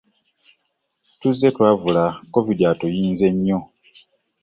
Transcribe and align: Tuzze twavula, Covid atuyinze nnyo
Tuzze 1.19 1.49
twavula, 1.55 2.03
Covid 2.33 2.59
atuyinze 2.73 3.27
nnyo 3.35 3.59